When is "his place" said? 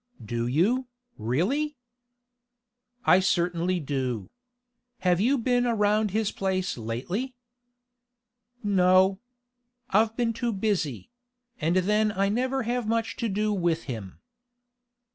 6.09-6.75